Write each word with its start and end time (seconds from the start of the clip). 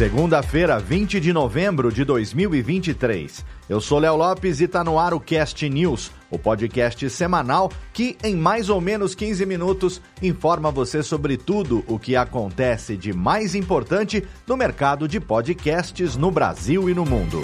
Segunda-feira, 0.00 0.78
20 0.78 1.20
de 1.20 1.30
novembro 1.30 1.92
de 1.92 2.06
2023. 2.06 3.44
Eu 3.68 3.82
sou 3.82 3.98
Léo 3.98 4.16
Lopes 4.16 4.58
e 4.58 4.64
está 4.64 4.82
no 4.82 4.98
ar 4.98 5.12
o 5.12 5.20
Cast 5.20 5.68
News, 5.68 6.10
o 6.30 6.38
podcast 6.38 7.10
semanal 7.10 7.70
que, 7.92 8.16
em 8.24 8.34
mais 8.34 8.70
ou 8.70 8.80
menos 8.80 9.14
15 9.14 9.44
minutos, 9.44 10.00
informa 10.22 10.70
você 10.70 11.02
sobre 11.02 11.36
tudo 11.36 11.84
o 11.86 11.98
que 11.98 12.16
acontece 12.16 12.96
de 12.96 13.12
mais 13.12 13.54
importante 13.54 14.26
no 14.46 14.56
mercado 14.56 15.06
de 15.06 15.20
podcasts 15.20 16.16
no 16.16 16.30
Brasil 16.30 16.88
e 16.88 16.94
no 16.94 17.04
mundo. 17.04 17.42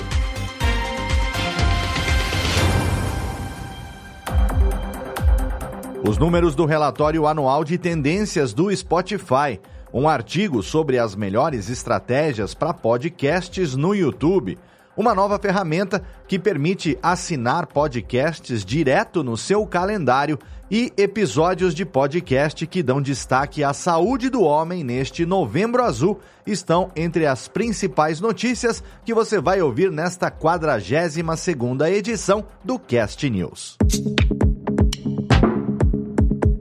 Os 6.08 6.16
números 6.16 6.54
do 6.54 6.64
relatório 6.64 7.26
anual 7.26 7.64
de 7.64 7.76
tendências 7.76 8.54
do 8.54 8.74
Spotify 8.74 9.60
um 9.92 10.08
artigo 10.08 10.62
sobre 10.62 10.98
as 10.98 11.14
melhores 11.14 11.68
estratégias 11.68 12.54
para 12.54 12.74
podcasts 12.74 13.74
no 13.74 13.94
YouTube. 13.94 14.58
Uma 14.96 15.14
nova 15.14 15.38
ferramenta 15.38 16.02
que 16.26 16.38
permite 16.38 16.98
assinar 17.02 17.66
podcasts 17.66 18.64
direto 18.64 19.22
no 19.22 19.36
seu 19.36 19.66
calendário 19.66 20.38
e 20.70 20.92
episódios 20.96 21.74
de 21.74 21.84
podcast 21.84 22.66
que 22.66 22.82
dão 22.82 23.00
destaque 23.00 23.62
à 23.62 23.72
saúde 23.72 24.28
do 24.28 24.42
homem 24.42 24.82
neste 24.82 25.24
Novembro 25.24 25.82
Azul 25.82 26.18
estão 26.46 26.90
entre 26.96 27.26
as 27.26 27.46
principais 27.46 28.20
notícias 28.20 28.82
que 29.04 29.14
você 29.14 29.40
vai 29.40 29.60
ouvir 29.60 29.90
nesta 29.90 30.30
42ª 30.30 31.90
edição 31.90 32.44
do 32.64 32.78
Cast 32.78 33.28
News. 33.28 33.76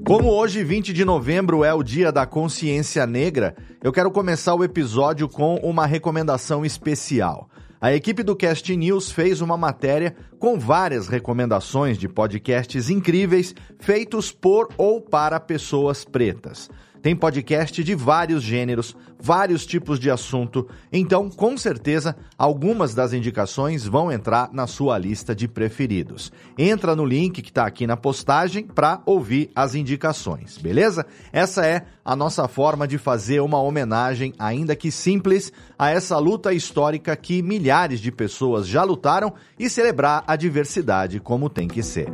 Como 0.05 0.29
hoje, 0.29 0.63
20 0.63 0.93
de 0.93 1.03
novembro, 1.03 1.63
é 1.63 1.73
o 1.73 1.81
Dia 1.81 2.11
da 2.11 2.27
Consciência 2.27 3.07
Negra, 3.07 3.55
eu 3.83 3.91
quero 3.91 4.11
começar 4.11 4.53
o 4.53 4.63
episódio 4.63 5.27
com 5.27 5.55
uma 5.55 5.87
recomendação 5.87 6.63
especial. 6.63 7.49
A 7.81 7.91
equipe 7.91 8.21
do 8.21 8.35
Cast 8.35 8.77
News 8.77 9.09
fez 9.09 9.41
uma 9.41 9.57
matéria 9.57 10.15
com 10.37 10.59
várias 10.59 11.07
recomendações 11.07 11.97
de 11.97 12.07
podcasts 12.07 12.87
incríveis 12.91 13.55
feitos 13.79 14.31
por 14.31 14.69
ou 14.77 15.01
para 15.01 15.39
pessoas 15.39 16.05
pretas. 16.05 16.69
Tem 17.05 17.15
podcast 17.15 17.83
de 17.83 17.93
vários 17.93 18.41
gêneros, 18.41 18.97
vários 19.21 19.63
tipos 19.63 19.99
de 19.99 20.09
assunto, 20.09 20.67
então 20.91 21.29
com 21.29 21.55
certeza 21.55 22.15
algumas 22.35 22.95
das 22.95 23.13
indicações 23.13 23.85
vão 23.85 24.11
entrar 24.11 24.49
na 24.51 24.65
sua 24.65 24.97
lista 24.97 25.35
de 25.35 25.47
preferidos. 25.47 26.31
Entra 26.57 26.95
no 26.95 27.05
link 27.05 27.43
que 27.43 27.51
está 27.51 27.63
aqui 27.63 27.85
na 27.85 27.95
postagem 27.95 28.65
para 28.65 29.03
ouvir 29.05 29.51
as 29.55 29.75
indicações, 29.75 30.57
beleza? 30.57 31.05
Essa 31.31 31.63
é 31.63 31.85
a 32.03 32.15
nossa 32.15 32.47
forma 32.47 32.87
de 32.87 32.97
fazer 32.97 33.39
uma 33.39 33.61
homenagem, 33.61 34.33
ainda 34.39 34.75
que 34.75 34.89
simples, 34.89 35.53
a 35.77 35.91
essa 35.91 36.17
luta 36.17 36.53
histórica 36.53 37.15
que 37.15 37.43
milhares 37.43 37.99
de 37.99 38.11
pessoas 38.11 38.67
já 38.67 38.83
lutaram 38.83 39.31
e 39.59 39.69
celebrar 39.69 40.23
a 40.25 40.35
diversidade 40.35 41.19
como 41.19 41.51
tem 41.51 41.67
que 41.67 41.83
ser. 41.83 42.11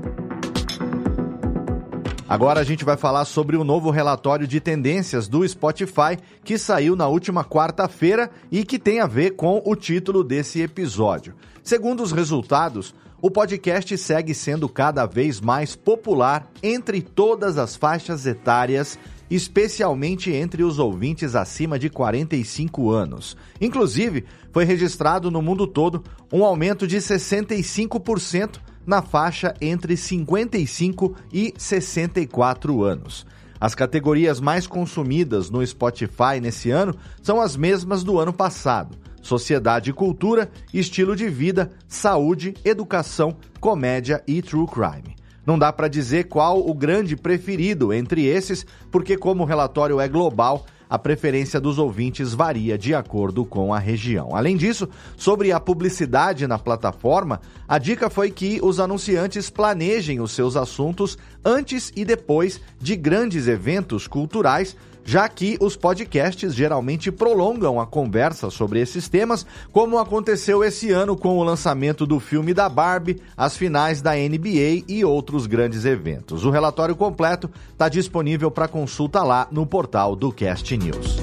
Agora 2.32 2.62
a 2.62 2.64
gente 2.64 2.86
vai 2.86 2.96
falar 2.96 3.26
sobre 3.26 3.58
o 3.58 3.64
novo 3.66 3.92
relatório 3.92 4.48
de 4.48 4.62
tendências 4.62 5.28
do 5.28 5.46
Spotify 5.46 6.18
que 6.46 6.58
saiu 6.58 6.96
na 6.96 7.06
última 7.06 7.44
quarta-feira 7.44 8.32
e 8.50 8.64
que 8.64 8.80
tem 8.80 9.02
a 9.02 9.06
ver 9.06 9.32
com 9.32 9.62
o 9.66 9.76
título 9.76 10.24
desse 10.24 10.62
episódio. 10.62 11.36
Segundo 11.62 12.02
os 12.02 12.14
resultados, 12.14 12.96
o 13.22 13.30
podcast 13.30 13.98
segue 13.98 14.34
sendo 14.34 14.70
cada 14.70 15.06
vez 15.06 15.42
mais 15.42 15.76
popular 15.76 16.50
entre 16.64 17.02
todas 17.02 17.58
as 17.58 17.76
faixas 17.76 18.26
etárias, 18.26 18.98
especialmente 19.30 20.32
entre 20.32 20.64
os 20.64 20.80
ouvintes 20.80 21.36
acima 21.36 21.78
de 21.78 21.90
45 21.90 22.92
anos. 22.92 23.36
Inclusive, 23.60 24.24
foi 24.54 24.64
registrado 24.64 25.30
no 25.30 25.42
mundo 25.42 25.68
todo 25.68 26.02
um 26.32 26.46
aumento 26.46 26.88
de 26.88 26.96
65% 26.96 28.71
na 28.86 29.02
faixa 29.02 29.54
entre 29.62 29.96
55 29.96 31.16
e 31.32 31.54
64 31.58 32.84
anos. 32.84 33.26
As 33.60 33.76
categorias 33.76 34.40
mais 34.40 34.66
consumidas 34.66 35.50
no 35.50 35.66
Spotify 35.66 36.40
nesse 36.42 36.72
ano 36.72 36.96
são 37.22 37.40
as 37.40 37.56
mesmas 37.56 38.04
do 38.04 38.20
ano 38.20 38.34
passado: 38.34 38.98
sociedade 39.22 39.92
e 39.92 39.94
cultura, 39.94 40.50
estilo 40.74 41.16
de 41.16 41.30
vida, 41.30 41.72
saúde, 41.88 42.56
educação, 42.66 43.38
comédia 43.60 44.24
e 44.28 44.42
true 44.42 44.66
crime. 44.66 45.16
Não 45.46 45.58
dá 45.58 45.72
para 45.72 45.88
dizer 45.88 46.26
qual 46.26 46.68
o 46.68 46.74
grande 46.74 47.16
preferido 47.16 47.94
entre 47.94 48.26
esses, 48.26 48.66
porque, 48.92 49.18
como 49.18 49.44
o 49.44 49.46
relatório 49.46 50.00
é 50.00 50.08
global, 50.08 50.66
a 50.92 51.00
preferência 51.00 51.58
dos 51.58 51.80
ouvintes 51.80 52.34
varia 52.34 52.78
de 52.78 52.94
acordo 52.94 53.46
com 53.46 53.74
a 53.74 53.80
região. 53.80 54.36
Além 54.36 54.58
disso, 54.58 54.90
sobre 55.16 55.54
a 55.54 55.58
publicidade 55.58 56.46
na 56.46 56.60
plataforma, 56.60 57.40
a 57.66 57.78
dica 57.78 58.10
foi 58.10 58.30
que 58.30 58.60
os 58.62 58.78
anunciantes 58.78 59.50
planejem 59.50 60.20
os 60.20 60.34
seus 60.34 60.58
assuntos 60.58 61.18
antes 61.46 61.94
e 61.96 62.04
depois 62.04 62.60
de 62.78 62.98
grandes 62.98 63.48
eventos 63.48 64.06
culturais 64.06 64.76
já 65.04 65.28
que 65.28 65.58
os 65.60 65.76
podcasts 65.76 66.54
geralmente 66.54 67.12
prolongam 67.12 67.80
a 67.80 67.86
conversa 67.86 68.50
sobre 68.50 68.80
esses 68.80 69.10
temas, 69.10 69.46
como 69.72 69.98
aconteceu 69.98 70.64
esse 70.64 70.92
ano 70.92 71.16
com 71.16 71.38
o 71.38 71.44
lançamento 71.44 72.06
do 72.06 72.20
filme 72.20 72.54
da 72.54 72.70
Barbie, 72.70 73.22
as 73.36 73.58
finais 73.58 74.02
da 74.02 74.14
NBA 74.14 74.84
e 74.88 75.04
outros 75.04 75.48
grandes 75.48 75.86
eventos. 75.86 76.46
O 76.46 76.52
relatório 76.52 76.96
completo 76.96 77.50
está 77.72 77.90
disponível 77.90 78.52
para 78.52 78.68
consulta 78.68 79.24
lá 79.24 79.48
no 79.52 79.66
portal 79.66 80.16
do 80.16 80.32
Cast 80.32 80.78
News. 80.78 81.18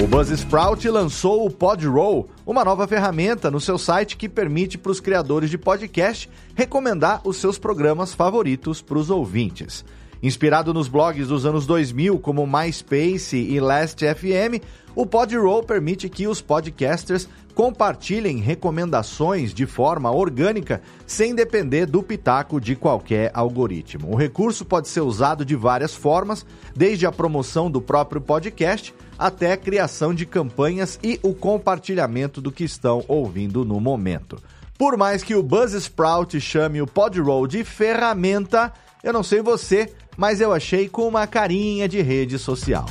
O 0.00 0.06
Buzzsprout 0.06 0.88
lançou 0.88 1.44
o 1.44 1.50
Podroll, 1.50 2.28
uma 2.46 2.64
nova 2.64 2.86
ferramenta 2.86 3.50
no 3.50 3.60
seu 3.60 3.76
site 3.76 4.16
que 4.16 4.28
permite 4.28 4.78
para 4.78 4.92
os 4.92 5.00
criadores 5.00 5.50
de 5.50 5.58
podcast 5.58 6.30
recomendar 6.54 7.20
os 7.24 7.36
seus 7.38 7.58
programas 7.58 8.14
favoritos 8.14 8.80
para 8.80 8.96
os 8.96 9.10
ouvintes. 9.10 9.84
Inspirado 10.22 10.74
nos 10.74 10.88
blogs 10.88 11.28
dos 11.28 11.46
anos 11.46 11.64
2000 11.64 12.18
como 12.18 12.46
MySpace 12.46 13.36
e 13.36 13.60
Last.fm, 13.60 14.60
o 14.94 15.06
Podroll 15.06 15.62
permite 15.62 16.08
que 16.08 16.26
os 16.26 16.40
podcasters 16.40 17.28
compartilhem 17.54 18.38
recomendações 18.38 19.54
de 19.54 19.64
forma 19.64 20.10
orgânica 20.10 20.82
sem 21.06 21.34
depender 21.34 21.86
do 21.86 22.02
pitaco 22.02 22.60
de 22.60 22.74
qualquer 22.74 23.30
algoritmo. 23.32 24.12
O 24.12 24.16
recurso 24.16 24.64
pode 24.64 24.88
ser 24.88 25.00
usado 25.00 25.44
de 25.44 25.54
várias 25.54 25.94
formas, 25.94 26.44
desde 26.74 27.06
a 27.06 27.12
promoção 27.12 27.70
do 27.70 27.80
próprio 27.80 28.20
podcast 28.20 28.92
até 29.16 29.52
a 29.52 29.56
criação 29.56 30.12
de 30.12 30.26
campanhas 30.26 30.98
e 31.02 31.20
o 31.22 31.32
compartilhamento 31.32 32.40
do 32.40 32.50
que 32.50 32.64
estão 32.64 33.04
ouvindo 33.06 33.64
no 33.64 33.80
momento. 33.80 34.40
Por 34.76 34.96
mais 34.96 35.24
que 35.24 35.34
o 35.34 35.42
Buzzsprout 35.42 36.40
chame 36.40 36.80
o 36.80 36.86
Podroll 36.86 37.48
de 37.48 37.64
ferramenta, 37.64 38.72
eu 39.02 39.12
não 39.12 39.22
sei 39.22 39.42
você, 39.42 39.92
mas 40.16 40.40
eu 40.40 40.52
achei 40.52 40.88
com 40.88 41.06
uma 41.06 41.26
carinha 41.26 41.88
de 41.88 42.00
rede 42.00 42.38
social. 42.38 42.86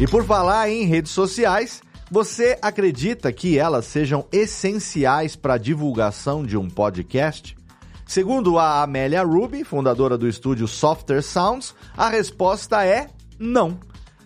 E 0.00 0.06
por 0.06 0.24
falar 0.24 0.70
em 0.70 0.84
redes 0.84 1.12
sociais, 1.12 1.82
você 2.10 2.58
acredita 2.60 3.32
que 3.32 3.58
elas 3.58 3.84
sejam 3.84 4.26
essenciais 4.32 5.36
para 5.36 5.54
a 5.54 5.58
divulgação 5.58 6.44
de 6.44 6.56
um 6.56 6.68
podcast? 6.68 7.56
Segundo 8.06 8.58
a 8.58 8.82
Amélia 8.82 9.22
Ruby, 9.22 9.62
fundadora 9.62 10.18
do 10.18 10.26
estúdio 10.26 10.66
Softer 10.66 11.22
Sounds, 11.22 11.74
a 11.96 12.08
resposta 12.08 12.84
é 12.84 13.08
não. 13.38 13.78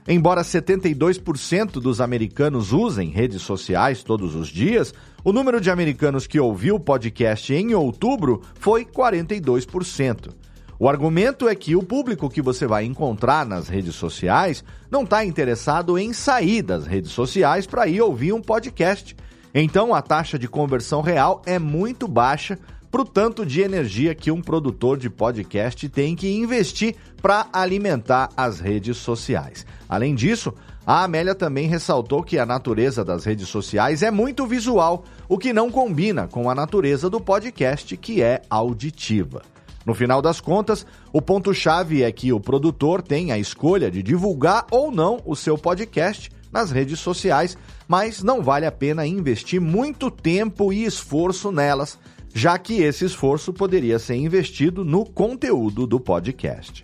Embora 0.07 0.43
72% 0.43 1.81
dos 1.81 1.99
americanos 1.99 2.73
usem 2.73 3.09
redes 3.09 3.41
sociais 3.41 4.03
todos 4.03 4.35
os 4.35 4.49
dias, 4.49 4.93
o 5.25 5.33
número 5.33 5.61
de 5.61 5.71
americanos 5.71 6.27
que 6.27 6.39
ouviu 6.39 6.77
o 6.77 6.81
podcast 6.81 7.55
em 7.55 7.75
outubro 7.75 8.43
foi 8.55 8.85
42%. 8.85 10.31
O 10.79 10.89
argumento 10.89 11.49
é 11.49 11.55
que 11.55 11.75
o 11.75 11.83
público 11.83 12.29
que 12.29 12.43
você 12.43 12.67
vai 12.67 12.85
encontrar 12.85 13.47
nas 13.47 13.69
redes 13.69 13.95
sociais 13.95 14.63
não 14.91 15.05
está 15.05 15.25
interessado 15.25 15.99
em 15.99 16.13
sair 16.13 16.61
das 16.61 16.87
redes 16.87 17.13
sociais 17.13 17.67
para 17.67 17.87
ir 17.87 18.03
ouvir 18.03 18.35
um 18.35 18.43
podcast. 18.43 19.17
Então 19.55 19.95
a 19.95 20.03
taxa 20.03 20.39
de 20.39 20.49
conversão 20.49 21.01
real 21.01 21.41
é 21.47 21.59
muito 21.59 22.07
baixa 22.07 22.59
para 22.95 23.03
o 23.03 23.05
tanto 23.05 23.45
de 23.45 23.61
energia 23.61 24.15
que 24.15 24.31
um 24.31 24.41
produtor 24.41 24.97
de 24.97 25.11
podcast 25.11 25.89
tem 25.89 26.15
que 26.15 26.33
investir 26.33 26.95
para 27.21 27.49
alimentar 27.53 28.29
as 28.37 28.61
redes 28.61 28.99
sociais. 28.99 29.67
Além 29.89 30.15
disso, 30.15 30.55
a 30.87 31.03
Amélia 31.03 31.35
também 31.35 31.67
ressaltou 31.67 32.23
que 32.23 32.39
a 32.39 32.47
natureza 32.47 33.05
das 33.05 33.25
redes 33.25 33.49
sociais 33.49 34.05
é 34.05 34.13
muito 34.13 34.47
visual, 34.47 35.03
o 35.29 35.37
que 35.37 35.53
não 35.53 35.73
combina 35.73 36.29
com 36.29 36.49
a 36.49 36.55
natureza 36.55 37.11
do 37.11 37.21
podcast, 37.21 37.97
que 37.97 38.23
é 38.23 38.43
auditiva. 38.49 39.43
No 39.85 39.93
final 39.93 40.23
das 40.23 40.41
contas, 40.41 40.87
o 41.13 41.21
ponto-chave 41.21 42.05
é 42.05 42.13
que 42.13 42.33
o 42.33 42.39
produtor 42.39 43.03
tem 43.03 43.33
a 43.33 43.39
escolha 43.39 43.91
de 43.91 44.05
divulgar 44.05 44.69
ou 44.71 44.93
não 44.93 45.21
o 45.27 45.35
seu 45.35 45.59
podcast 45.59 46.31
nas 46.53 46.71
redes 46.71 47.01
sociais, 47.01 47.59
mas 47.89 48.23
não 48.23 48.41
vale 48.41 48.65
a 48.65 48.71
pena 48.71 49.05
investir 49.05 49.61
muito 49.61 50.13
tempo 50.13 50.73
e 50.73 50.85
esforço 50.85 51.51
nelas, 51.51 51.99
já 52.35 52.59
que 52.59 52.83
esse 52.83 53.05
esforço 53.05 53.53
poderia 53.53 53.97
ser 54.01 54.17
investido 54.17 54.85
no 54.85 55.05
conteúdo 55.05 55.87
do 55.87 56.01
podcast. 56.01 56.83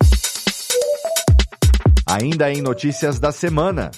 Ainda 2.07 2.51
em 2.51 2.61
notícias 2.61 3.19
da 3.19 3.33
semana. 3.33 3.91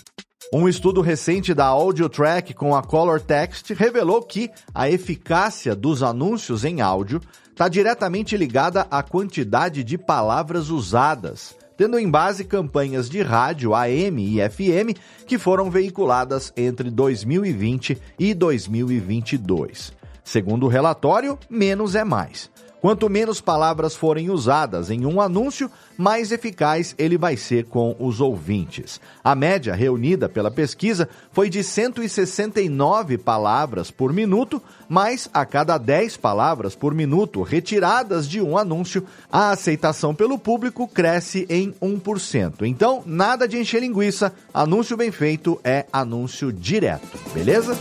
Um 0.52 0.68
estudo 0.68 1.00
recente 1.02 1.54
da 1.54 1.66
AudioTrack 1.66 2.54
com 2.54 2.76
a 2.76 2.84
Color 2.84 3.22
Text 3.22 3.72
revelou 3.72 4.22
que 4.24 4.50
a 4.74 4.90
eficácia 4.90 5.76
dos 5.76 6.02
anúncios 6.02 6.66
em 6.66 6.82
áudio 6.82 7.22
está 7.50 7.68
diretamente 7.68 8.36
ligada 8.36 8.88
à 8.90 9.04
quantidade 9.04 9.84
de 9.84 9.98
palavras 9.98 10.70
usadas, 10.70 11.56
tendo 11.78 12.00
em 12.00 12.10
base 12.10 12.44
campanhas 12.44 13.10
de 13.10 13.22
rádio 13.22 13.76
AM 13.76 14.24
e 14.24 14.50
FM 14.50 14.98
que 15.28 15.38
foram 15.38 15.70
veiculadas 15.70 16.52
entre 16.58 16.90
2020 16.90 17.98
e 18.18 18.34
2022. 18.34 20.03
Segundo 20.24 20.66
o 20.66 20.70
relatório, 20.70 21.38
menos 21.50 21.96
é 21.96 22.04
mais. 22.04 22.50
Quanto 22.84 23.10
menos 23.10 23.40
palavras 23.40 23.96
forem 23.96 24.30
usadas 24.30 24.92
em 24.92 25.06
um 25.06 25.22
anúncio, 25.22 25.72
mais 25.98 26.34
eficaz 26.34 26.94
ele 26.98 27.18
vai 27.18 27.38
ser 27.38 27.64
com 27.64 27.96
os 27.98 28.20
ouvintes. 28.20 29.00
A 29.24 29.34
média 29.34 29.74
reunida 29.74 30.28
pela 30.28 30.52
pesquisa 30.52 31.08
foi 31.31 31.50
de 31.50 31.64
169 31.64 33.18
palavras 33.18 33.90
por 33.90 34.12
minuto, 34.12 34.62
mas 34.90 35.30
a 35.34 35.46
cada 35.46 35.78
10 35.78 36.18
palavras 36.18 36.76
por 36.76 36.94
minuto 36.94 37.42
retiradas 37.42 38.28
de 38.28 38.42
um 38.42 38.58
anúncio, 38.58 39.06
a 39.31 39.52
aceitação 39.52 40.14
pelo 40.14 40.38
público 40.38 40.86
cresce 40.86 41.46
em 41.50 41.72
1%. 41.81 42.64
Então, 42.64 43.02
nada 43.06 43.48
de 43.48 43.58
encher 43.58 43.80
linguiça, 43.80 44.34
anúncio 44.54 44.98
bem 44.98 45.10
feito 45.10 45.58
é 45.64 45.86
anúncio 45.94 46.52
direto, 46.52 47.18
beleza? 47.34 47.78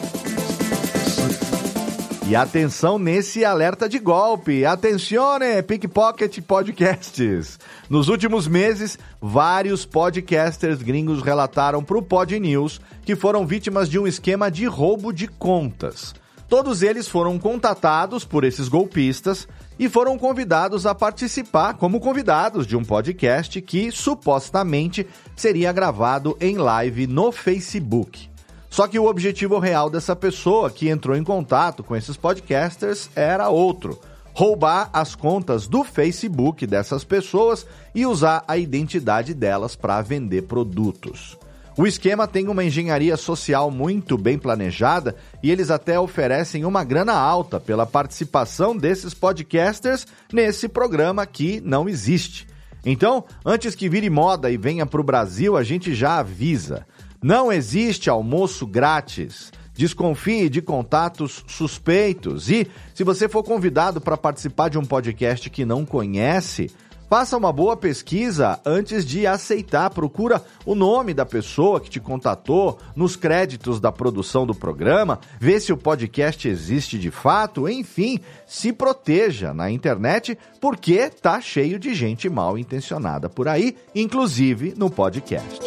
E 2.29 2.37
atenção 2.37 2.99
nesse 2.99 3.45
alerta 3.45 3.89
de 3.89 3.99
golpe. 3.99 4.65
Atencione, 4.65 5.61
Pickpocket 5.63 6.41
Podcasts. 6.41 7.59
Nos 7.91 8.09
últimos 8.09 8.47
meses, 8.47 8.97
vários 9.21 9.85
podcasters 9.85 10.81
gringos 10.81 11.21
relataram 11.21 11.83
para 11.83 11.99
o 11.99 12.03
Pod 12.03 12.39
News 12.39 12.81
que 13.05 13.17
foram 13.17 13.45
vítimas 13.45 13.89
de 13.89 13.99
um 13.99 14.07
esquema 14.07 14.51
de 14.51 14.67
roubo 14.67 15.13
de 15.13 15.27
contas. 15.27 16.15
Todos 16.49 16.83
eles 16.83 17.09
foram 17.09 17.39
contatados 17.39 18.25
por 18.25 18.45
esses 18.45 18.69
golpistas 18.69 19.49
e 19.79 19.89
foram 19.89 20.17
convidados 20.17 20.87
a 20.87 20.95
participar 20.95 21.75
como 21.75 21.99
convidados 21.99 22.67
de 22.67 22.77
um 22.77 22.85
podcast 22.85 23.61
que 23.63 23.91
supostamente 23.91 25.07
seria 25.35 25.73
gravado 25.73 26.37
em 26.41 26.57
live 26.57 27.07
no 27.07 27.33
Facebook. 27.33 28.32
Só 28.73 28.89
que 28.89 28.99
o 28.99 29.05
objetivo 29.05 29.59
real 29.59 29.91
dessa 29.91 30.17
pessoa 30.17 30.71
que 30.71 30.89
entrou 30.89 31.15
em 31.15 31.23
contato 31.23 31.85
com 31.85 31.95
esses 31.95 32.17
podcasters 32.17 33.11
era 33.15 33.51
outro: 33.51 34.01
roubar 34.33 34.89
as 34.95 35.15
contas 35.15 35.69
do 35.69 35.85
Facebook 35.85 36.67
dessas 36.67 37.05
pessoas 37.05 37.67
e 37.95 38.07
usar 38.07 38.43
a 38.49 38.57
identidade 38.57 39.35
delas 39.35 39.77
para 39.77 40.01
vender 40.01 40.45
produtos. 40.45 41.37
O 41.77 41.87
esquema 41.87 42.27
tem 42.27 42.49
uma 42.49 42.65
engenharia 42.65 43.15
social 43.19 43.71
muito 43.71 44.17
bem 44.17 44.39
planejada 44.39 45.17
e 45.43 45.51
eles 45.51 45.71
até 45.71 46.01
oferecem 46.01 46.65
uma 46.65 46.83
grana 46.83 47.13
alta 47.13 47.61
pela 47.61 47.85
participação 47.85 48.75
desses 48.75 49.13
podcasters 49.13 50.07
nesse 50.33 50.67
programa 50.67 51.27
que 51.27 51.61
não 51.61 51.91
existe. 51.91 52.47
Então, 52.85 53.25
antes 53.45 53.75
que 53.75 53.89
vire 53.89 54.11
moda 54.11 54.51
e 54.51 54.57
venha 54.57 54.85
para 54.85 55.01
o 55.01 55.05
Brasil, 55.05 55.57
a 55.57 55.63
gente 55.63 55.95
já 55.95 56.19
avisa. 56.19 56.87
Não 57.23 57.53
existe 57.53 58.11
almoço 58.11 58.67
grátis. 58.67 59.53
Desconfie 59.75 60.49
de 60.49 60.61
contatos 60.61 61.45
suspeitos. 61.47 62.51
E, 62.51 62.67
se 62.95 63.05
você 63.05 63.29
for 63.29 63.43
convidado 63.43 64.01
para 64.01 64.17
participar 64.17 64.69
de 64.69 64.79
um 64.79 64.85
podcast 64.85 65.49
que 65.49 65.65
não 65.65 65.87
conhece, 65.87 66.71
faça 67.13 67.37
uma 67.37 67.53
boa 67.53 67.77
pesquisa 67.77 68.59
antes 68.65 69.05
de 69.05 69.27
aceitar. 69.27 69.91
Procura 69.91 70.43
o 70.65 70.75
nome 70.75 71.13
da 71.13 71.27
pessoa 71.27 71.79
que 71.79 71.91
te 71.91 72.01
contatou 72.01 72.79
nos 72.97 73.17
créditos 73.17 73.79
da 73.79 73.93
produção 73.93 74.47
do 74.47 74.55
programa, 74.55 75.21
vê 75.39 75.61
se 75.61 75.75
o 75.75 75.77
podcast 75.77 76.49
existe 76.49 76.99
de 76.99 77.11
fato. 77.11 77.69
Enfim, 77.69 78.19
se 78.47 78.73
proteja 78.73 79.53
na 79.53 79.71
internet, 79.71 80.39
porque 80.59 81.11
tá 81.11 81.39
cheio 81.39 81.79
de 81.79 81.95
gente 81.95 82.31
mal 82.31 82.57
intencionada 82.57 83.29
por 83.29 83.47
aí, 83.47 83.77
inclusive 83.95 84.73
no 84.75 84.89
podcast. 84.89 85.61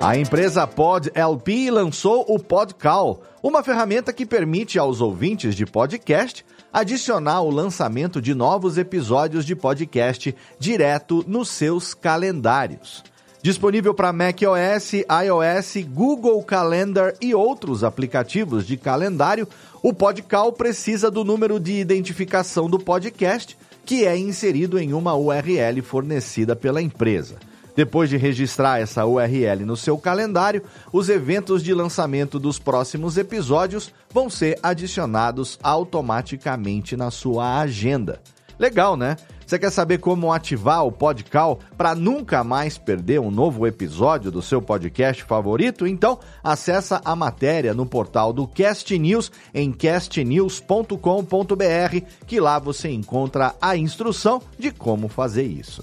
A 0.00 0.16
empresa 0.16 0.66
PodLP 0.66 1.70
lançou 1.70 2.24
o 2.26 2.38
PodCall, 2.38 3.22
uma 3.42 3.62
ferramenta 3.62 4.14
que 4.14 4.24
permite 4.24 4.78
aos 4.78 5.02
ouvintes 5.02 5.54
de 5.54 5.66
podcast 5.66 6.42
adicionar 6.72 7.42
o 7.42 7.50
lançamento 7.50 8.18
de 8.18 8.34
novos 8.34 8.78
episódios 8.78 9.44
de 9.44 9.54
podcast 9.54 10.34
direto 10.58 11.22
nos 11.28 11.50
seus 11.50 11.92
calendários. 11.92 13.04
Disponível 13.42 13.92
para 13.92 14.10
macOS, 14.10 14.92
iOS, 14.94 15.84
Google 15.92 16.42
Calendar 16.44 17.14
e 17.20 17.34
outros 17.34 17.84
aplicativos 17.84 18.66
de 18.66 18.78
calendário, 18.78 19.46
o 19.82 19.92
PodCall 19.92 20.50
precisa 20.54 21.10
do 21.10 21.24
número 21.24 21.60
de 21.60 21.74
identificação 21.74 22.70
do 22.70 22.78
podcast, 22.78 23.54
que 23.84 24.06
é 24.06 24.16
inserido 24.16 24.78
em 24.78 24.94
uma 24.94 25.14
URL 25.14 25.82
fornecida 25.82 26.56
pela 26.56 26.80
empresa. 26.80 27.49
Depois 27.74 28.10
de 28.10 28.16
registrar 28.16 28.80
essa 28.80 29.06
URL 29.06 29.64
no 29.64 29.76
seu 29.76 29.96
calendário, 29.96 30.62
os 30.92 31.08
eventos 31.08 31.62
de 31.62 31.72
lançamento 31.72 32.38
dos 32.38 32.58
próximos 32.58 33.16
episódios 33.16 33.92
vão 34.12 34.28
ser 34.28 34.58
adicionados 34.62 35.58
automaticamente 35.62 36.96
na 36.96 37.10
sua 37.10 37.60
agenda. 37.60 38.20
Legal, 38.58 38.96
né? 38.96 39.16
Você 39.50 39.58
quer 39.58 39.72
saber 39.72 39.98
como 39.98 40.32
ativar 40.32 40.86
o 40.86 40.92
Podcal 40.92 41.58
para 41.76 41.92
nunca 41.92 42.44
mais 42.44 42.78
perder 42.78 43.18
um 43.18 43.32
novo 43.32 43.66
episódio 43.66 44.30
do 44.30 44.40
seu 44.40 44.62
podcast 44.62 45.24
favorito? 45.24 45.88
Então, 45.88 46.20
acessa 46.40 47.02
a 47.04 47.16
matéria 47.16 47.74
no 47.74 47.84
portal 47.84 48.32
do 48.32 48.46
Cast 48.46 48.96
News 48.96 49.32
em 49.52 49.72
castnews.com.br, 49.72 52.06
que 52.28 52.38
lá 52.38 52.60
você 52.60 52.90
encontra 52.90 53.56
a 53.60 53.76
instrução 53.76 54.40
de 54.56 54.70
como 54.70 55.08
fazer 55.08 55.42
isso. 55.42 55.82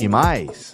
E 0.00 0.08
mais, 0.08 0.72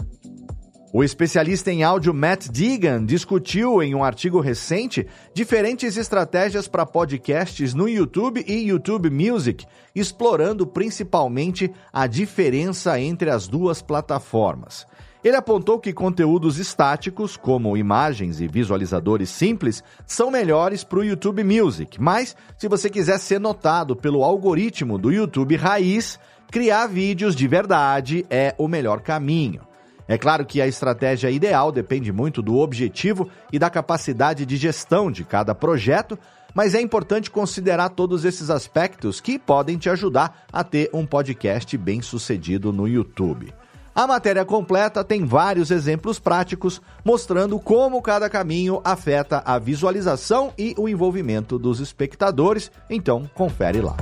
o 0.92 1.04
especialista 1.04 1.70
em 1.70 1.84
áudio 1.84 2.12
Matt 2.12 2.48
Deegan 2.48 3.04
discutiu 3.04 3.80
em 3.82 3.94
um 3.94 4.02
artigo 4.02 4.40
recente 4.40 5.06
diferentes 5.32 5.96
estratégias 5.96 6.66
para 6.66 6.84
podcasts 6.84 7.74
no 7.74 7.88
YouTube 7.88 8.44
e 8.46 8.68
YouTube 8.68 9.08
Music, 9.08 9.64
explorando 9.94 10.66
principalmente 10.66 11.70
a 11.92 12.08
diferença 12.08 12.98
entre 12.98 13.30
as 13.30 13.46
duas 13.46 13.80
plataformas. 13.80 14.84
Ele 15.22 15.36
apontou 15.36 15.78
que 15.78 15.92
conteúdos 15.92 16.58
estáticos, 16.58 17.36
como 17.36 17.76
imagens 17.76 18.40
e 18.40 18.48
visualizadores 18.48 19.28
simples, 19.28 19.84
são 20.06 20.30
melhores 20.30 20.82
para 20.82 20.98
o 20.98 21.04
YouTube 21.04 21.44
Music, 21.44 22.00
mas 22.00 22.34
se 22.58 22.66
você 22.66 22.88
quiser 22.90 23.18
ser 23.18 23.38
notado 23.38 23.94
pelo 23.94 24.24
algoritmo 24.24 24.98
do 24.98 25.12
YouTube 25.12 25.54
raiz, 25.56 26.18
criar 26.50 26.86
vídeos 26.86 27.36
de 27.36 27.46
verdade 27.46 28.24
é 28.30 28.54
o 28.58 28.66
melhor 28.66 29.02
caminho. 29.02 29.69
É 30.10 30.18
claro 30.18 30.44
que 30.44 30.60
a 30.60 30.66
estratégia 30.66 31.30
ideal 31.30 31.70
depende 31.70 32.10
muito 32.10 32.42
do 32.42 32.56
objetivo 32.58 33.30
e 33.52 33.60
da 33.60 33.70
capacidade 33.70 34.44
de 34.44 34.56
gestão 34.56 35.08
de 35.08 35.22
cada 35.22 35.54
projeto, 35.54 36.18
mas 36.52 36.74
é 36.74 36.80
importante 36.80 37.30
considerar 37.30 37.90
todos 37.90 38.24
esses 38.24 38.50
aspectos 38.50 39.20
que 39.20 39.38
podem 39.38 39.78
te 39.78 39.88
ajudar 39.88 40.46
a 40.52 40.64
ter 40.64 40.90
um 40.92 41.06
podcast 41.06 41.78
bem 41.78 42.02
sucedido 42.02 42.72
no 42.72 42.88
YouTube. 42.88 43.54
A 43.94 44.04
matéria 44.04 44.44
completa 44.44 45.04
tem 45.04 45.24
vários 45.24 45.70
exemplos 45.70 46.18
práticos 46.18 46.82
mostrando 47.04 47.56
como 47.60 48.02
cada 48.02 48.28
caminho 48.28 48.80
afeta 48.82 49.40
a 49.46 49.60
visualização 49.60 50.52
e 50.58 50.74
o 50.76 50.88
envolvimento 50.88 51.56
dos 51.56 51.78
espectadores, 51.78 52.68
então 52.90 53.30
confere 53.32 53.80
lá. 53.80 53.96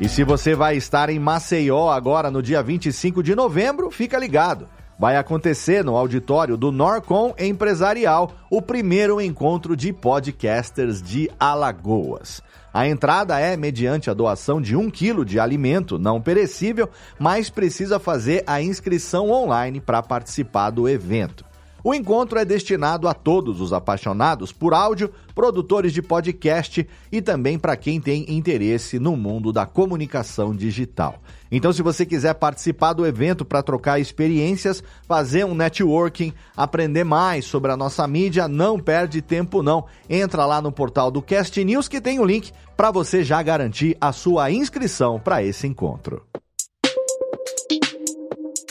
E 0.00 0.08
se 0.08 0.24
você 0.24 0.54
vai 0.54 0.78
estar 0.78 1.10
em 1.10 1.18
Maceió 1.18 1.90
agora 1.90 2.30
no 2.30 2.42
dia 2.42 2.62
25 2.62 3.22
de 3.22 3.34
novembro, 3.34 3.90
fica 3.90 4.18
ligado. 4.18 4.66
vai 4.98 5.16
acontecer 5.16 5.84
no 5.84 5.94
auditório 5.94 6.56
do 6.56 6.72
Norcom 6.72 7.34
Empresarial, 7.38 8.32
o 8.50 8.62
primeiro 8.62 9.20
encontro 9.20 9.76
de 9.76 9.92
podcasters 9.92 11.02
de 11.02 11.30
Alagoas. 11.38 12.42
A 12.72 12.86
entrada 12.86 13.38
é 13.38 13.56
mediante 13.58 14.08
a 14.08 14.14
doação 14.14 14.60
de 14.60 14.74
um 14.74 14.90
quilo 14.90 15.22
de 15.24 15.38
alimento 15.38 15.98
não 15.98 16.20
perecível, 16.20 16.88
mas 17.18 17.50
precisa 17.50 17.98
fazer 17.98 18.42
a 18.46 18.62
inscrição 18.62 19.30
online 19.30 19.80
para 19.80 20.02
participar 20.02 20.70
do 20.70 20.88
evento. 20.88 21.49
O 21.82 21.94
encontro 21.94 22.38
é 22.38 22.44
destinado 22.44 23.08
a 23.08 23.14
todos 23.14 23.60
os 23.60 23.72
apaixonados 23.72 24.52
por 24.52 24.74
áudio, 24.74 25.10
produtores 25.34 25.92
de 25.92 26.02
podcast 26.02 26.86
e 27.10 27.22
também 27.22 27.58
para 27.58 27.76
quem 27.76 28.00
tem 28.00 28.26
interesse 28.28 28.98
no 28.98 29.16
mundo 29.16 29.52
da 29.52 29.64
comunicação 29.64 30.54
digital. 30.54 31.20
Então, 31.50 31.72
se 31.72 31.82
você 31.82 32.04
quiser 32.04 32.34
participar 32.34 32.92
do 32.92 33.06
evento 33.06 33.44
para 33.44 33.62
trocar 33.62 33.98
experiências, 33.98 34.84
fazer 35.08 35.44
um 35.44 35.54
networking, 35.54 36.32
aprender 36.56 37.04
mais 37.04 37.46
sobre 37.46 37.72
a 37.72 37.76
nossa 37.76 38.06
mídia, 38.06 38.46
não 38.46 38.78
perde 38.78 39.22
tempo 39.22 39.62
não. 39.62 39.86
Entra 40.08 40.44
lá 40.44 40.60
no 40.60 40.70
portal 40.70 41.10
do 41.10 41.22
Cast 41.22 41.64
News 41.64 41.88
que 41.88 42.00
tem 42.00 42.20
o 42.20 42.24
link 42.24 42.52
para 42.76 42.90
você 42.90 43.24
já 43.24 43.42
garantir 43.42 43.96
a 44.00 44.12
sua 44.12 44.50
inscrição 44.50 45.18
para 45.18 45.42
esse 45.42 45.66
encontro. 45.66 46.22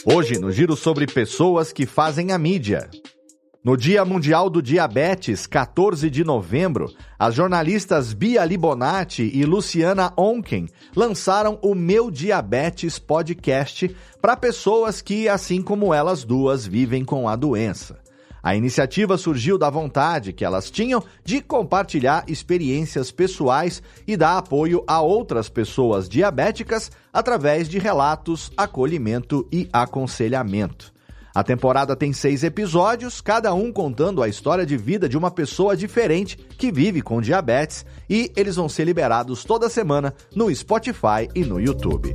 Hoje, 0.05 0.39
no 0.39 0.49
giro 0.49 0.77
sobre 0.77 1.05
pessoas 1.05 1.73
que 1.73 1.85
fazem 1.85 2.31
a 2.31 2.37
mídia. 2.37 2.89
No 3.61 3.75
Dia 3.75 4.05
Mundial 4.05 4.49
do 4.49 4.61
Diabetes, 4.61 5.45
14 5.45 6.09
de 6.09 6.23
novembro, 6.23 6.89
as 7.17 7.35
jornalistas 7.35 8.13
Bia 8.13 8.45
Libonati 8.45 9.29
e 9.33 9.43
Luciana 9.43 10.13
Onken 10.17 10.69
lançaram 10.95 11.59
o 11.61 11.75
Meu 11.75 12.09
Diabetes 12.09 12.97
Podcast 12.97 13.93
para 14.21 14.37
pessoas 14.37 15.01
que, 15.01 15.27
assim 15.27 15.61
como 15.61 15.93
elas 15.93 16.23
duas, 16.23 16.65
vivem 16.65 17.03
com 17.03 17.27
a 17.27 17.35
doença. 17.35 17.99
A 18.41 18.55
iniciativa 18.55 19.17
surgiu 19.17 19.57
da 19.57 19.69
vontade 19.69 20.31
que 20.33 20.45
elas 20.45 20.69
tinham 20.71 21.03
de 21.23 21.41
compartilhar 21.41 22.23
experiências 22.27 23.11
pessoais 23.11 23.83
e 24.07 24.15
dar 24.15 24.37
apoio 24.37 24.83
a 24.87 25.01
outras 25.01 25.49
pessoas 25.49 26.07
diabéticas 26.07 26.91
através 27.11 27.67
de 27.67 27.77
relatos, 27.79 28.51
acolhimento 28.55 29.47
e 29.51 29.69
aconselhamento. 29.73 30.93
A 31.33 31.43
temporada 31.43 31.95
tem 31.95 32.11
seis 32.11 32.43
episódios, 32.43 33.21
cada 33.21 33.53
um 33.53 33.71
contando 33.71 34.23
a 34.23 34.27
história 34.27 34.65
de 34.65 34.75
vida 34.75 35.07
de 35.07 35.17
uma 35.17 35.29
pessoa 35.29 35.77
diferente 35.77 36.35
que 36.35 36.71
vive 36.71 37.01
com 37.01 37.21
diabetes, 37.21 37.85
e 38.09 38.31
eles 38.35 38.55
vão 38.55 38.67
ser 38.67 38.85
liberados 38.85 39.43
toda 39.43 39.69
semana 39.69 40.13
no 40.35 40.53
Spotify 40.53 41.29
e 41.35 41.45
no 41.45 41.59
YouTube. 41.59 42.13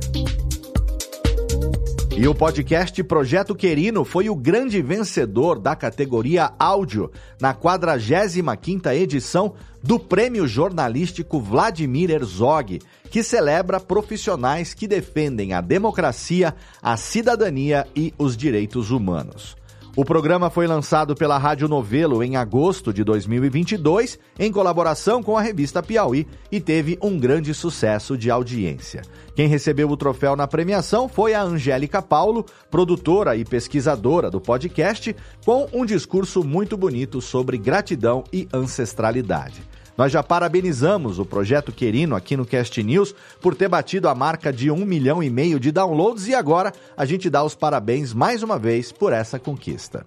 E 2.17 2.25
o 2.29 2.33
podcast 2.33 3.03
Projeto 3.03 3.53
Querino 3.53 4.05
foi 4.05 4.29
o 4.29 4.35
grande 4.35 4.81
vencedor 4.81 5.59
da 5.59 5.75
categoria 5.75 6.53
áudio 6.57 7.11
na 7.41 7.53
45ª 7.53 8.95
edição 8.95 9.53
do 9.83 9.99
Prêmio 9.99 10.47
Jornalístico 10.47 11.41
Vladimir 11.41 12.09
Herzog, 12.09 12.79
que 13.11 13.21
celebra 13.21 13.81
profissionais 13.81 14.73
que 14.73 14.87
defendem 14.87 15.51
a 15.51 15.59
democracia, 15.59 16.55
a 16.81 16.95
cidadania 16.95 17.85
e 17.93 18.13
os 18.17 18.37
direitos 18.37 18.91
humanos. 18.91 19.57
O 19.97 20.03
programa 20.03 20.49
foi 20.49 20.67
lançado 20.67 21.15
pela 21.15 21.37
Rádio 21.37 21.69
Novelo 21.69 22.21
em 22.21 22.35
agosto 22.35 22.91
de 22.91 23.01
2022, 23.01 24.19
em 24.37 24.51
colaboração 24.51 25.23
com 25.23 25.37
a 25.37 25.41
revista 25.41 25.81
Piauí, 25.81 26.27
e 26.51 26.59
teve 26.59 26.99
um 27.01 27.17
grande 27.17 27.53
sucesso 27.53 28.17
de 28.17 28.29
audiência. 28.29 29.03
Quem 29.33 29.47
recebeu 29.47 29.89
o 29.89 29.95
troféu 29.95 30.35
na 30.35 30.47
premiação 30.47 31.07
foi 31.07 31.33
a 31.33 31.41
Angélica 31.41 32.01
Paulo, 32.01 32.45
produtora 32.69 33.37
e 33.37 33.45
pesquisadora 33.45 34.29
do 34.29 34.41
podcast, 34.41 35.15
com 35.45 35.65
um 35.71 35.85
discurso 35.85 36.43
muito 36.43 36.75
bonito 36.75 37.21
sobre 37.21 37.57
gratidão 37.57 38.25
e 38.33 38.49
ancestralidade. 38.53 39.63
Nós 39.97 40.11
já 40.11 40.21
parabenizamos 40.21 41.19
o 41.19 41.25
projeto 41.25 41.71
Querino 41.71 42.15
aqui 42.15 42.35
no 42.35 42.45
Cast 42.45 42.83
News 42.83 43.15
por 43.39 43.55
ter 43.55 43.69
batido 43.69 44.09
a 44.09 44.15
marca 44.15 44.51
de 44.51 44.69
um 44.69 44.85
milhão 44.85 45.23
e 45.23 45.29
meio 45.29 45.59
de 45.59 45.71
downloads 45.71 46.27
e 46.27 46.35
agora 46.35 46.73
a 46.97 47.05
gente 47.05 47.29
dá 47.29 47.43
os 47.43 47.55
parabéns 47.55 48.13
mais 48.13 48.43
uma 48.43 48.59
vez 48.59 48.91
por 48.91 49.13
essa 49.13 49.39
conquista. 49.39 50.05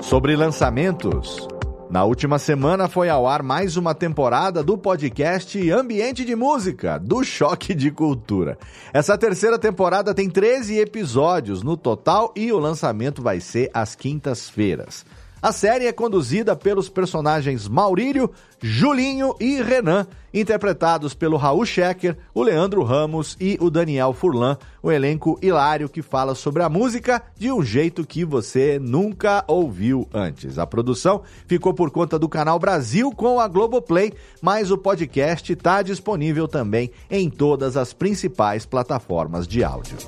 Sobre 0.00 0.36
lançamentos. 0.36 1.48
Na 1.90 2.04
última 2.04 2.38
semana 2.38 2.88
foi 2.88 3.08
ao 3.08 3.26
ar 3.26 3.42
mais 3.42 3.76
uma 3.76 3.94
temporada 3.94 4.62
do 4.62 4.76
podcast 4.78 5.70
Ambiente 5.70 6.24
de 6.24 6.34
Música, 6.34 6.98
do 6.98 7.22
Choque 7.22 7.74
de 7.74 7.90
Cultura. 7.90 8.58
Essa 8.92 9.18
terceira 9.18 9.58
temporada 9.58 10.14
tem 10.14 10.30
13 10.30 10.78
episódios 10.78 11.62
no 11.62 11.76
total 11.76 12.32
e 12.36 12.52
o 12.52 12.58
lançamento 12.58 13.22
vai 13.22 13.40
ser 13.40 13.70
às 13.72 13.94
quintas-feiras. 13.94 15.04
A 15.44 15.52
série 15.52 15.84
é 15.84 15.92
conduzida 15.92 16.56
pelos 16.56 16.88
personagens 16.88 17.68
Maurílio, 17.68 18.30
Julinho 18.62 19.34
e 19.38 19.60
Renan, 19.60 20.06
interpretados 20.32 21.12
pelo 21.12 21.36
Raul 21.36 21.66
Schecker, 21.66 22.16
o 22.32 22.42
Leandro 22.42 22.82
Ramos 22.82 23.36
e 23.38 23.58
o 23.60 23.68
Daniel 23.68 24.14
Furlan, 24.14 24.56
o 24.82 24.90
elenco 24.90 25.38
hilário 25.42 25.86
que 25.86 26.00
fala 26.00 26.34
sobre 26.34 26.62
a 26.62 26.70
música 26.70 27.22
de 27.38 27.52
um 27.52 27.62
jeito 27.62 28.06
que 28.06 28.24
você 28.24 28.78
nunca 28.78 29.44
ouviu 29.46 30.08
antes. 30.14 30.58
A 30.58 30.66
produção 30.66 31.20
ficou 31.46 31.74
por 31.74 31.90
conta 31.90 32.18
do 32.18 32.26
Canal 32.26 32.58
Brasil 32.58 33.12
com 33.12 33.38
a 33.38 33.46
Globoplay, 33.46 34.14
mas 34.40 34.70
o 34.70 34.78
podcast 34.78 35.52
está 35.52 35.82
disponível 35.82 36.48
também 36.48 36.90
em 37.10 37.28
todas 37.28 37.76
as 37.76 37.92
principais 37.92 38.64
plataformas 38.64 39.46
de 39.46 39.62
áudio. 39.62 39.98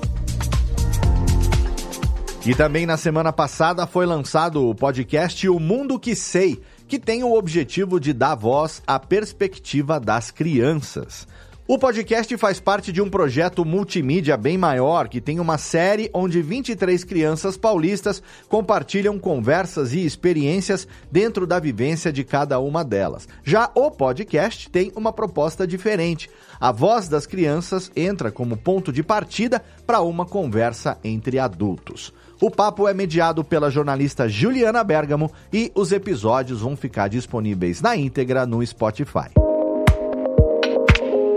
E 2.47 2.55
também 2.55 2.85
na 2.85 2.95
semana 2.95 3.33
passada 3.33 3.85
foi 3.85 4.05
lançado 4.05 4.69
o 4.69 4.73
podcast 4.73 5.49
O 5.49 5.59
Mundo 5.59 5.99
que 5.99 6.15
Sei, 6.15 6.61
que 6.87 6.97
tem 6.97 7.21
o 7.21 7.33
objetivo 7.33 7.99
de 7.99 8.13
dar 8.13 8.35
voz 8.35 8.81
à 8.87 8.97
perspectiva 8.97 9.99
das 9.99 10.31
crianças. 10.31 11.27
O 11.67 11.77
podcast 11.77 12.37
faz 12.37 12.61
parte 12.61 12.93
de 12.93 13.01
um 13.01 13.09
projeto 13.09 13.65
multimídia 13.65 14.37
bem 14.37 14.57
maior 14.57 15.09
que 15.09 15.19
tem 15.19 15.41
uma 15.41 15.57
série 15.57 16.09
onde 16.13 16.41
23 16.41 17.03
crianças 17.03 17.57
paulistas 17.57 18.23
compartilham 18.47 19.19
conversas 19.19 19.91
e 19.91 20.05
experiências 20.05 20.87
dentro 21.11 21.45
da 21.45 21.59
vivência 21.59 22.13
de 22.13 22.23
cada 22.23 22.57
uma 22.61 22.85
delas. 22.85 23.27
Já 23.43 23.69
o 23.75 23.91
podcast 23.91 24.69
tem 24.69 24.93
uma 24.95 25.11
proposta 25.11 25.67
diferente. 25.67 26.29
A 26.57 26.71
voz 26.71 27.09
das 27.09 27.25
crianças 27.25 27.91
entra 27.93 28.31
como 28.31 28.55
ponto 28.55 28.93
de 28.93 29.03
partida 29.03 29.61
para 29.85 29.99
uma 29.99 30.25
conversa 30.25 30.97
entre 31.03 31.37
adultos. 31.39 32.13
O 32.39 32.51
papo 32.51 32.87
é 32.87 32.93
mediado 32.93 33.43
pela 33.43 33.71
jornalista 33.71 34.29
Juliana 34.29 34.83
Bergamo 34.83 35.31
e 35.51 35.71
os 35.73 35.91
episódios 35.91 36.61
vão 36.61 36.75
ficar 36.75 37.07
disponíveis 37.07 37.81
na 37.81 37.95
íntegra 37.95 38.45
no 38.45 38.63
Spotify. 38.63 39.31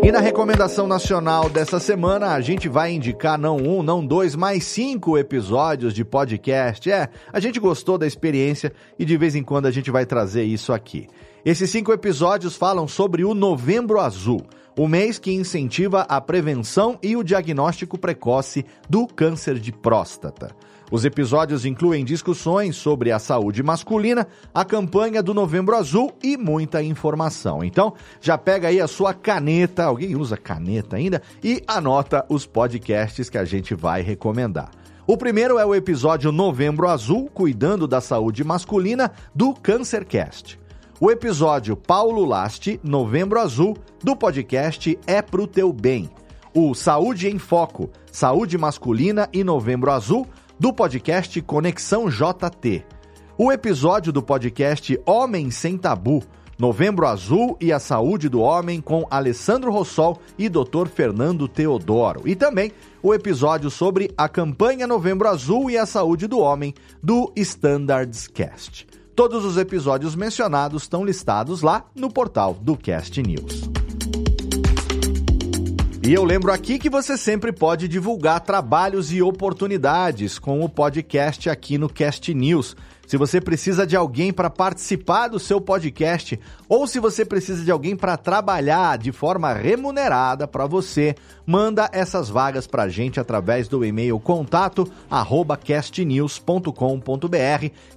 E 0.02 0.12
na 0.12 0.20
recomendação 0.20 0.86
nacional 0.86 1.48
dessa 1.48 1.80
semana, 1.80 2.34
a 2.34 2.40
gente 2.42 2.68
vai 2.68 2.92
indicar 2.92 3.38
não 3.38 3.56
um, 3.56 3.82
não 3.82 4.04
dois, 4.04 4.34
mas 4.34 4.64
cinco 4.64 5.16
episódios 5.16 5.94
de 5.94 6.04
podcast. 6.04 6.90
É, 6.90 7.08
a 7.32 7.40
gente 7.40 7.58
gostou 7.58 7.96
da 7.96 8.06
experiência 8.06 8.70
e 8.98 9.04
de 9.04 9.16
vez 9.16 9.34
em 9.34 9.42
quando 9.42 9.66
a 9.66 9.70
gente 9.70 9.90
vai 9.90 10.04
trazer 10.04 10.42
isso 10.44 10.70
aqui. 10.70 11.06
Esses 11.44 11.70
cinco 11.70 11.92
episódios 11.92 12.56
falam 12.56 12.86
sobre 12.86 13.24
o 13.24 13.34
Novembro 13.34 14.00
Azul, 14.00 14.42
o 14.76 14.86
mês 14.86 15.18
que 15.18 15.32
incentiva 15.32 16.02
a 16.02 16.20
prevenção 16.20 16.98
e 17.02 17.16
o 17.16 17.24
diagnóstico 17.24 17.96
precoce 17.96 18.66
do 18.88 19.06
câncer 19.06 19.58
de 19.58 19.72
próstata. 19.72 20.50
Os 20.90 21.04
episódios 21.04 21.64
incluem 21.64 22.04
discussões 22.04 22.74
sobre 22.74 23.12
a 23.12 23.18
saúde 23.20 23.62
masculina, 23.62 24.26
a 24.52 24.64
campanha 24.64 25.22
do 25.22 25.32
Novembro 25.32 25.76
Azul 25.76 26.12
e 26.20 26.36
muita 26.36 26.82
informação. 26.82 27.62
Então, 27.62 27.94
já 28.20 28.36
pega 28.36 28.68
aí 28.68 28.80
a 28.80 28.88
sua 28.88 29.14
caneta, 29.14 29.84
alguém 29.84 30.16
usa 30.16 30.36
caneta 30.36 30.96
ainda? 30.96 31.22
E 31.44 31.62
anota 31.66 32.26
os 32.28 32.44
podcasts 32.44 33.30
que 33.30 33.38
a 33.38 33.44
gente 33.44 33.72
vai 33.72 34.02
recomendar. 34.02 34.70
O 35.06 35.16
primeiro 35.16 35.58
é 35.58 35.64
o 35.64 35.74
episódio 35.74 36.32
Novembro 36.32 36.88
Azul, 36.88 37.30
cuidando 37.32 37.86
da 37.86 38.00
saúde 38.00 38.42
masculina, 38.42 39.12
do 39.32 39.54
Cancercast. 39.54 40.58
O 41.00 41.10
episódio 41.10 41.76
Paulo 41.76 42.24
Laste, 42.24 42.80
Novembro 42.82 43.40
Azul, 43.40 43.76
do 44.02 44.16
podcast 44.16 44.98
É 45.06 45.22
Pro 45.22 45.46
Teu 45.46 45.72
Bem. 45.72 46.10
O 46.52 46.74
Saúde 46.74 47.28
em 47.28 47.38
Foco, 47.38 47.88
Saúde 48.10 48.58
Masculina 48.58 49.28
e 49.32 49.44
Novembro 49.44 49.90
Azul, 49.92 50.26
do 50.60 50.74
podcast 50.74 51.40
Conexão 51.40 52.10
JT. 52.10 52.84
O 53.38 53.50
episódio 53.50 54.12
do 54.12 54.22
podcast 54.22 55.00
Homem 55.06 55.50
Sem 55.50 55.78
Tabu, 55.78 56.22
Novembro 56.58 57.06
Azul 57.06 57.56
e 57.58 57.72
a 57.72 57.78
Saúde 57.78 58.28
do 58.28 58.40
Homem 58.40 58.78
com 58.78 59.06
Alessandro 59.10 59.72
Rossol 59.72 60.20
e 60.36 60.50
Dr. 60.50 60.86
Fernando 60.94 61.48
Teodoro. 61.48 62.28
E 62.28 62.36
também 62.36 62.72
o 63.02 63.14
episódio 63.14 63.70
sobre 63.70 64.12
a 64.18 64.28
campanha 64.28 64.86
Novembro 64.86 65.28
Azul 65.28 65.70
e 65.70 65.78
a 65.78 65.86
Saúde 65.86 66.26
do 66.26 66.38
Homem 66.38 66.74
do 67.02 67.32
Standards 67.34 68.26
Cast. 68.26 68.86
Todos 69.16 69.46
os 69.46 69.56
episódios 69.56 70.14
mencionados 70.14 70.82
estão 70.82 71.02
listados 71.02 71.62
lá 71.62 71.86
no 71.94 72.10
portal 72.10 72.52
do 72.52 72.76
Cast 72.76 73.22
News. 73.22 73.79
E 76.02 76.14
eu 76.14 76.24
lembro 76.24 76.50
aqui 76.50 76.78
que 76.78 76.88
você 76.88 77.14
sempre 77.14 77.52
pode 77.52 77.86
divulgar 77.86 78.40
trabalhos 78.40 79.12
e 79.12 79.20
oportunidades 79.20 80.38
com 80.38 80.64
o 80.64 80.68
podcast 80.68 81.50
aqui 81.50 81.76
no 81.76 81.90
Cast 81.90 82.32
News. 82.32 82.74
Se 83.06 83.18
você 83.18 83.38
precisa 83.38 83.86
de 83.86 83.94
alguém 83.96 84.32
para 84.32 84.48
participar 84.48 85.28
do 85.28 85.38
seu 85.38 85.60
podcast 85.60 86.40
ou 86.66 86.86
se 86.86 86.98
você 86.98 87.22
precisa 87.22 87.62
de 87.62 87.70
alguém 87.70 87.94
para 87.94 88.16
trabalhar 88.16 88.96
de 88.96 89.12
forma 89.12 89.52
remunerada 89.52 90.48
para 90.48 90.66
você, 90.66 91.14
manda 91.44 91.90
essas 91.92 92.30
vagas 92.30 92.66
para 92.66 92.84
a 92.84 92.88
gente 92.88 93.20
através 93.20 93.68
do 93.68 93.84
e-mail 93.84 94.18
contato 94.18 94.90
castnews.com.br 95.62 96.72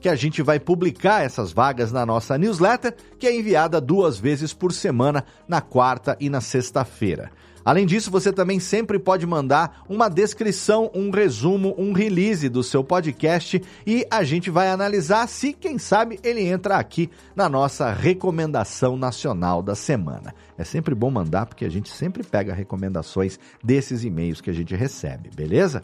que 0.01 0.09
a 0.09 0.15
gente 0.15 0.41
vai 0.41 0.59
publicar 0.59 1.23
essas 1.23 1.53
vagas 1.53 1.93
na 1.93 2.05
nossa 2.05 2.37
newsletter 2.37 2.93
que 3.17 3.27
é 3.27 3.33
enviada 3.33 3.79
duas 3.79 4.19
vezes 4.19 4.53
por 4.53 4.73
semana 4.73 5.23
na 5.47 5.61
quarta 5.61 6.17
e 6.19 6.29
na 6.29 6.41
sexta-feira. 6.41 7.31
Além 7.65 7.85
disso, 7.85 8.11
você 8.11 8.31
também 8.31 8.59
sempre 8.59 8.99
pode 8.99 9.25
mandar 9.25 9.83
uma 9.87 10.09
descrição, 10.09 10.91
um 10.93 11.09
resumo, 11.09 11.73
um 11.77 11.93
release 11.93 12.49
do 12.49 12.63
seu 12.63 12.83
podcast 12.83 13.61
e 13.85 14.05
a 14.11 14.23
gente 14.23 14.49
vai 14.49 14.69
analisar 14.69 15.27
se, 15.27 15.53
quem 15.53 15.77
sabe, 15.77 16.19
ele 16.23 16.41
entra 16.41 16.77
aqui 16.77 17.09
na 17.35 17.47
nossa 17.47 17.91
recomendação 17.91 18.97
nacional 18.97 19.61
da 19.61 19.75
semana. 19.75 20.33
É 20.57 20.63
sempre 20.63 20.93
bom 20.93 21.09
mandar 21.09 21.45
porque 21.45 21.65
a 21.65 21.69
gente 21.69 21.89
sempre 21.89 22.23
pega 22.23 22.53
recomendações 22.53 23.39
desses 23.63 24.03
e-mails 24.03 24.41
que 24.41 24.49
a 24.49 24.53
gente 24.53 24.75
recebe, 24.75 25.29
beleza? 25.33 25.81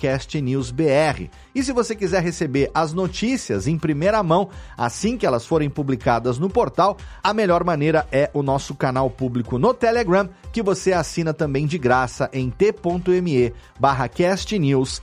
castnewsbr. 0.01 1.29
E 1.55 1.63
se 1.63 1.71
você 1.71 1.95
quiser 1.95 2.23
receber 2.23 2.71
as 2.73 2.95
notícias 2.95 3.67
em 3.67 3.77
primeira 3.77 4.23
mão, 4.23 4.49
assim 4.75 5.19
que 5.19 5.27
elas 5.27 5.45
forem 5.45 5.69
publicadas 5.69 6.39
no 6.39 6.49
portal, 6.49 6.97
a 7.23 7.35
melhor 7.35 7.63
maneira 7.63 8.07
é 8.11 8.31
o 8.33 8.43
nosso 8.43 8.75
canal 8.75 9.11
público 9.11 9.59
no 9.59 9.75
Telegram, 9.75 10.31
que 10.51 10.63
você 10.63 10.95
assina 10.95 11.35
também 11.35 11.67
de 11.67 11.77
graça 11.77 12.31
em 12.33 12.49
t.me 12.49 13.53
barra 13.79 14.09
castnews_br. 14.09 15.03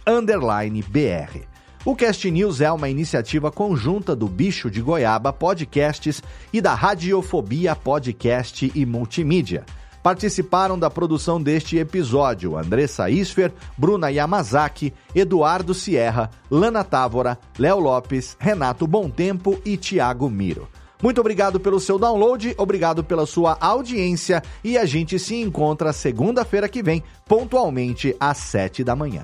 O 1.85 1.95
Cast 1.95 2.29
News 2.29 2.59
é 2.59 2.69
uma 2.69 2.89
iniciativa 2.89 3.49
conjunta 3.49 4.13
do 4.13 4.27
Bicho 4.27 4.69
de 4.69 4.81
Goiaba 4.81 5.31
Podcasts 5.31 6.21
e 6.51 6.59
da 6.59 6.73
Radiofobia 6.73 7.73
Podcast 7.73 8.69
e 8.75 8.85
Multimídia. 8.85 9.65
Participaram 10.03 10.77
da 10.77 10.89
produção 10.89 11.41
deste 11.41 11.77
episódio 11.77 12.57
Andressa 12.57 13.09
Isfer, 13.09 13.53
Bruna 13.77 14.09
Yamazaki, 14.11 14.93
Eduardo 15.15 15.73
Sierra, 15.73 16.29
Lana 16.51 16.83
Távora, 16.83 17.39
Léo 17.57 17.79
Lopes, 17.79 18.35
Renato 18.37 18.85
Tempo 19.15 19.57
e 19.63 19.77
Tiago 19.77 20.29
Miro. 20.29 20.67
Muito 21.01 21.21
obrigado 21.21 21.61
pelo 21.61 21.79
seu 21.79 21.97
download, 21.97 22.53
obrigado 22.57 23.05
pela 23.05 23.25
sua 23.25 23.57
audiência 23.57 24.43
e 24.65 24.77
a 24.77 24.83
gente 24.83 25.17
se 25.17 25.35
encontra 25.35 25.93
segunda-feira 25.93 26.67
que 26.67 26.83
vem, 26.83 27.01
pontualmente 27.25 28.13
às 28.19 28.37
sete 28.37 28.83
da 28.83 28.97
manhã. 28.97 29.23